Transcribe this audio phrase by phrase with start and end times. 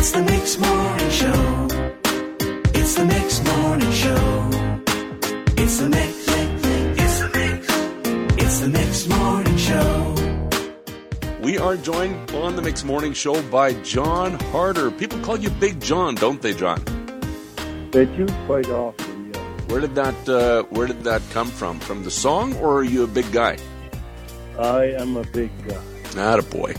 [0.00, 1.68] It's the Mix Morning Show.
[2.72, 4.48] It's the Mix Morning Show.
[5.60, 6.14] It's the Mix.
[7.02, 7.66] It's the Mix.
[8.40, 10.14] It's the Mix Morning Show.
[11.42, 14.92] We are joined on the Mix Morning Show by John Harder.
[14.92, 16.80] People call you Big John, don't they, John?
[17.90, 19.40] They do quite often, yeah.
[19.66, 21.80] Where did that uh, Where did that come from?
[21.80, 23.58] From the song, or are you a big guy?
[24.60, 25.82] I am a big guy.
[26.14, 26.76] Not a boy.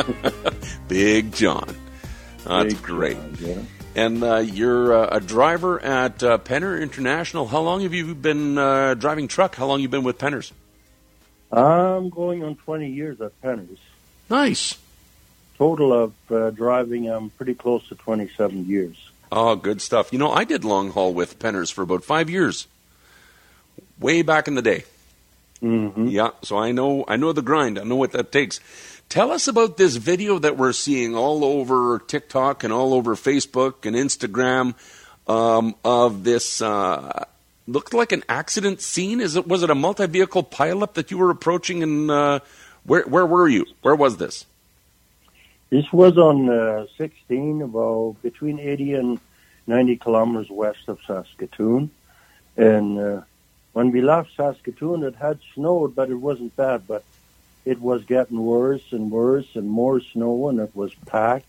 [0.88, 1.74] big John.
[2.44, 3.16] That's great.
[3.38, 3.58] yeah.
[3.96, 7.46] And uh, you're uh, a driver at uh, Penner International.
[7.46, 9.54] How long have you been uh, driving truck?
[9.54, 10.50] How long you been with Penners?
[11.52, 13.78] I'm going on 20 years at Penner's.
[14.28, 14.76] Nice.
[15.56, 18.96] Total of uh, driving, I'm pretty close to 27 years.
[19.30, 20.12] Oh, good stuff.
[20.12, 22.66] You know, I did long haul with Penners for about five years,
[24.00, 24.84] way back in the day.
[25.64, 27.78] Hmm Yeah, so I know I know the grind.
[27.78, 28.60] I know what that takes.
[29.08, 33.86] Tell us about this video that we're seeing all over TikTok and all over Facebook
[33.86, 34.74] and Instagram
[35.26, 36.60] um, of this.
[36.60, 37.24] Uh,
[37.66, 39.22] looked like an accident scene.
[39.22, 41.82] Is it was it a multi vehicle pileup that you were approaching?
[41.82, 42.40] And uh,
[42.84, 43.64] where where were you?
[43.80, 44.44] Where was this?
[45.70, 49.20] This was on uh, 16, about between 80 and
[49.66, 51.90] 90 kilometers west of Saskatoon.
[52.56, 53.22] And uh,
[53.74, 56.86] when we left Saskatoon, it had snowed, but it wasn't bad.
[56.88, 57.04] But
[57.66, 61.46] it was getting worse and worse and more snow, and it was packed.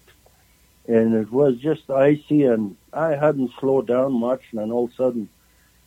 [0.88, 4.92] And it was just icy, and I hadn't slowed down much, and then all of
[4.92, 5.30] a sudden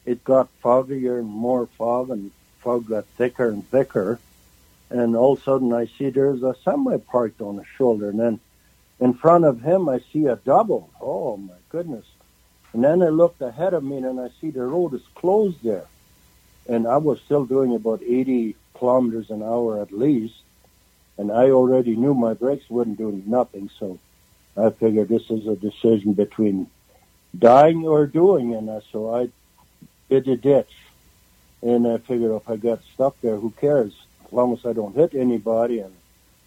[0.06, 2.30] it got foggier and more fog, and
[2.60, 4.18] fog got thicker and thicker
[4.90, 8.18] and all of a sudden I see there's a semi parked on the shoulder, and
[8.18, 8.40] then
[9.00, 10.90] in front of him I see a double.
[11.00, 12.06] Oh my goodness!
[12.72, 15.86] And then I looked ahead of me, and I see the road is closed there,
[16.68, 20.36] and I was still doing about 80 kilometers an hour at least,
[21.16, 23.98] and I already knew my brakes wouldn't do nothing, so
[24.56, 26.68] I figured this is a decision between
[27.36, 29.28] dying or doing, and uh, so I
[30.08, 30.72] hit a ditch,
[31.62, 33.94] and I figured if I got stuck there, who cares?
[34.28, 35.80] as long as I don't hit anybody.
[35.80, 35.94] And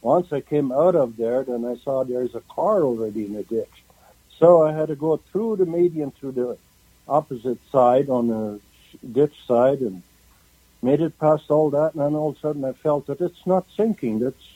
[0.02, 3.44] once I came out of there, then I saw there's a car already in the
[3.44, 3.84] ditch.
[4.38, 6.58] So I had to go through the median through the
[7.08, 8.59] opposite side on the
[9.12, 10.03] ditch side and
[10.81, 11.94] made it past all that.
[11.94, 14.22] And then all of a sudden I felt that it's not sinking.
[14.22, 14.47] It's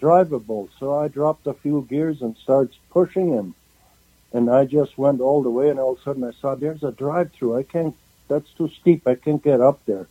[0.00, 0.68] drivable.
[0.78, 3.54] So I dropped a few gears and starts pushing him.
[4.32, 6.82] And I just went all the way and all of a sudden I saw there's
[6.82, 7.56] a drive through.
[7.56, 7.94] I can't,
[8.28, 9.06] that's too steep.
[9.06, 10.06] I can't get up there.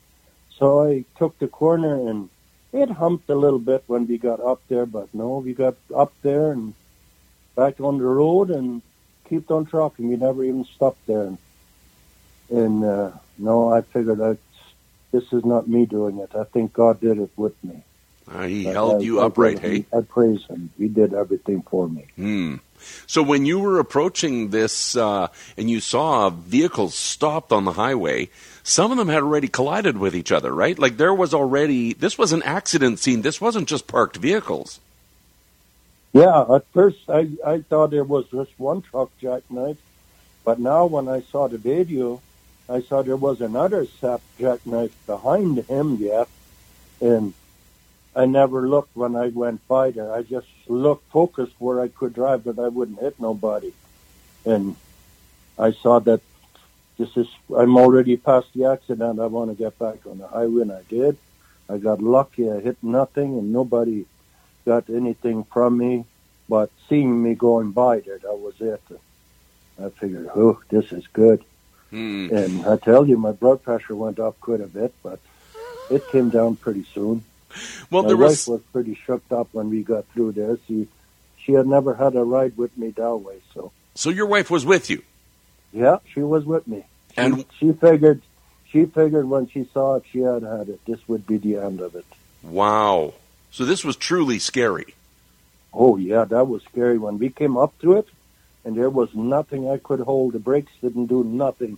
[0.57, 2.29] So I took the corner and
[2.71, 6.13] it humped a little bit when we got up there, but no, we got up
[6.21, 6.73] there and
[7.55, 8.81] back on the road and
[9.29, 10.09] kept on trucking.
[10.09, 11.23] We never even stopped there.
[11.23, 11.37] And,
[12.49, 14.37] and uh, no, I figured that
[15.13, 16.31] this is not me doing it.
[16.35, 17.83] I think God did it with me.
[18.29, 19.97] Uh, he I- held I- you I upright, praise hey?
[19.97, 20.71] I praise him.
[20.77, 22.05] He did everything for me.
[22.17, 22.55] Hmm.
[23.07, 28.27] So when you were approaching this uh, and you saw vehicles stopped on the highway,
[28.63, 30.77] some of them had already collided with each other, right?
[30.77, 33.21] Like there was already this was an accident scene.
[33.21, 34.79] This wasn't just parked vehicles.
[36.11, 39.77] Yeah, at first I, I thought there was just one truck jackknife,
[40.43, 42.21] but now when I saw the video,
[42.69, 46.27] I saw there was another sap jackknife behind him yet,
[47.01, 47.33] and
[48.15, 50.13] I never looked when I went by there.
[50.13, 53.73] I just looked focused where I could drive, but I wouldn't hit nobody.
[54.45, 54.75] And
[55.57, 56.21] I saw that
[56.97, 59.19] this is I'm already past the accident.
[59.19, 61.17] I want to get back on the highway, and I did.
[61.67, 62.49] I got lucky.
[62.49, 64.05] I hit nothing, and nobody
[64.65, 66.05] got anything from me,
[66.47, 68.81] but seeing me going by there, that was it.
[69.81, 71.43] I figured, oh, this is good.
[71.93, 72.29] Hmm.
[72.35, 75.19] And I tell you, my blood pressure went up quite a bit, but
[75.91, 77.23] it came down pretty soon.
[77.91, 80.57] Well, my there wife was was pretty shook up when we got through there.
[80.67, 80.87] She
[81.37, 84.65] she had never had a ride with me that way, so so your wife was
[84.65, 85.03] with you.
[85.71, 86.83] yeah, she was with me.
[87.11, 88.21] She, And- she figured
[88.71, 90.83] she figured when she saw it, she had had it.
[90.87, 92.05] This would be the end of it.
[92.41, 93.13] Wow.
[93.51, 94.95] So this was truly scary.
[95.71, 98.07] Oh yeah, that was scary when we came up to it,
[98.65, 100.33] and there was nothing I could hold.
[100.33, 101.77] The brakes didn't do nothing.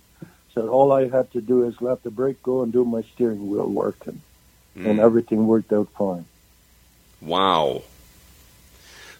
[0.54, 3.50] So all I had to do is let the brake go and do my steering
[3.50, 4.20] wheel work, and,
[4.76, 5.00] and Hmm.
[5.00, 6.24] everything worked out fine.
[7.20, 7.82] Wow.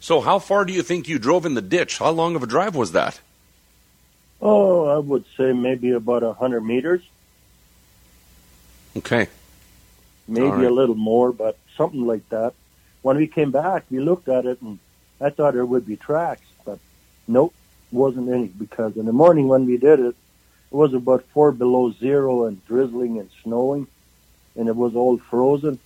[0.00, 1.98] So how far do you think you drove in the ditch?
[1.98, 3.20] How long of a drive was that?
[4.40, 7.02] Oh, I would say maybe about a hundred meters,
[8.96, 9.28] Okay.
[10.28, 10.64] maybe right.
[10.66, 12.54] a little more, but something like that.
[13.02, 14.78] When we came back, we looked at it, and
[15.20, 16.46] I thought there would be tracks,
[17.28, 17.54] nope,
[17.90, 18.48] wasn't any.
[18.48, 20.16] Because in the morning when we did it,
[20.70, 23.86] it was about four below zero and drizzling and snowing,
[24.56, 25.78] and it was all frozen.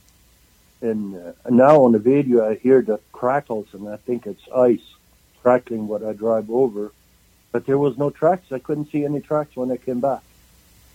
[0.81, 4.81] And uh, now on the video, I hear the crackles, and I think it's ice.
[5.43, 6.93] crackling what I drive over.
[7.53, 8.53] But there was no tracks.
[8.53, 10.23] I couldn't see any tracks when I came back.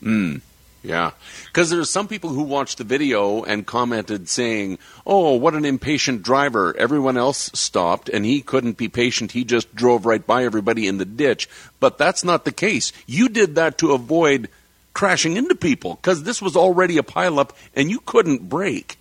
[0.01, 0.41] Mm.
[0.85, 1.11] Yeah,
[1.47, 6.21] because there's some people who watched the video and commented saying, "Oh, what an impatient
[6.21, 6.75] driver!
[6.77, 9.31] Everyone else stopped, and he couldn't be patient.
[9.31, 11.49] He just drove right by everybody in the ditch."
[11.79, 12.93] But that's not the case.
[13.07, 14.47] You did that to avoid
[14.93, 18.99] crashing into people because this was already a pileup, and you couldn't brake.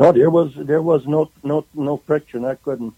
[0.00, 2.44] No, there was there was no no no friction.
[2.46, 2.94] I couldn't.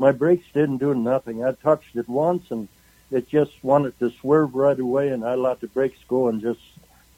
[0.00, 1.44] My brakes didn't do nothing.
[1.44, 2.66] I touched it once, and
[3.12, 6.60] it just wanted to swerve right away, and I let the brakes go and just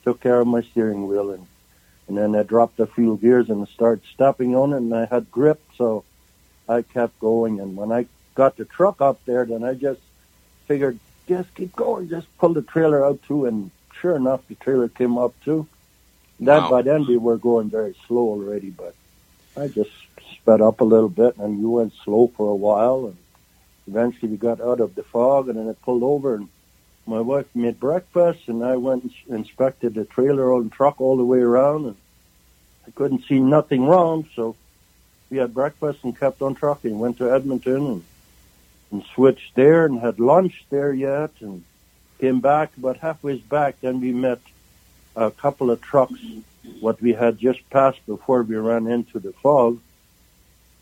[0.07, 1.47] took care of my steering wheel, and
[2.09, 5.31] and then I dropped a few gears and started stepping on it, and I had
[5.31, 6.05] grip, so
[6.69, 7.61] I kept going.
[7.61, 8.07] And when I
[8.37, 10.01] got the truck up there, then I just
[10.69, 14.89] figured, just keep going, just pull the trailer out too, and sure enough, the trailer
[14.89, 15.69] came up too.
[16.41, 16.71] That Wow.
[16.71, 18.95] by then we were going very slow already, but
[19.57, 19.91] I just
[20.41, 23.19] sped up a little bit, and we went slow for a while, and
[23.89, 26.49] eventually we got out of the fog, and then it pulled over, and
[27.07, 31.25] my wife made breakfast, and I went and inspected the trailer and truck all the
[31.25, 31.97] way around, and
[32.87, 34.57] I couldn't see nothing wrong, so
[35.31, 36.99] we had breakfast and kept on trucking.
[36.99, 38.05] Went to Edmonton and,
[38.91, 41.65] and switched there and had lunch there yet, and
[42.19, 43.81] came back about halfway back.
[43.81, 44.41] Then we met
[45.15, 46.21] a couple of trucks,
[46.81, 49.81] what we had just passed before we ran into the fog.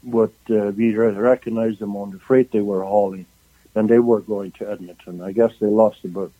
[0.02, 3.26] But uh, we recognized them on the freight they were hauling
[3.74, 5.20] and they were going to Edmonton.
[5.20, 6.32] I guess they lost about,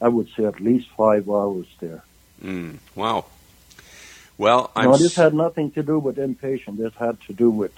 [0.00, 2.02] I would say, at least five hours there.
[2.42, 2.78] Mm.
[2.94, 3.26] Wow.
[4.36, 6.78] Well, I'm no, this had nothing to do with impatient.
[6.78, 7.72] This had to do with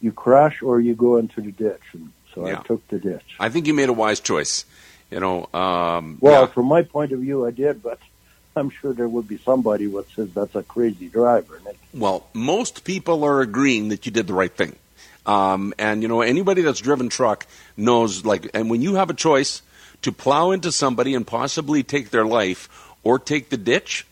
[0.00, 1.82] you crash or you go into the ditch.
[1.92, 2.58] And so Yeah.
[2.58, 3.36] I took the ditch.
[3.38, 4.64] I think you made a wise choice.
[5.10, 6.46] You know, um, Well, yeah.
[6.46, 7.98] from my point of view, I did, but
[8.56, 11.56] I'm sure there would be somebody what says that's a crazy driver.
[11.56, 14.76] And it, Well, most people are agreeing that you did the right thing.
[15.26, 19.14] Um, and you know, anybody that's driven truck knows like, and when you have a
[19.14, 19.62] choice
[20.02, 22.68] to plow into somebody and possibly take their life
[23.02, 24.06] or take the ditch,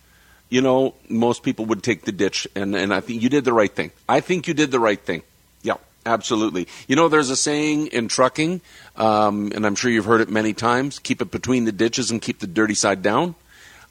[0.49, 2.47] you know, most people would take the ditch.
[2.55, 3.91] And, and I think you did the right thing.
[4.09, 5.23] I think you did the right thing.
[5.63, 5.77] Yeah,
[6.07, 6.69] absolutely.
[6.89, 8.61] You know, there's a saying in trucking,
[8.97, 12.21] um, and I'm sure you've heard it many times keep it between the ditches and
[12.21, 13.35] keep the dirty side down.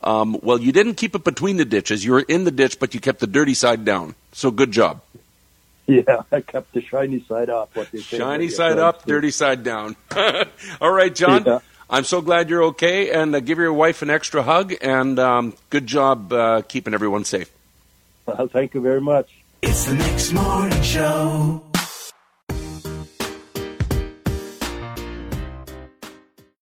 [0.03, 2.03] Um, well, you didn't keep it between the ditches.
[2.03, 4.15] You were in the ditch, but you kept the dirty side down.
[4.31, 5.01] So good job.
[6.07, 7.75] yeah, I kept the shiny side up.
[7.75, 9.15] What they say Shiny when side up, through.
[9.15, 9.95] dirty side down.
[10.81, 11.43] All right, John.
[11.45, 11.59] Yeah.
[11.89, 14.73] I'm so glad you're okay, and uh, give your wife an extra hug.
[14.81, 17.51] And um, good job uh, keeping everyone safe.
[18.25, 19.29] Well, thank you very much.
[19.61, 21.63] It's the Mix Morning Show.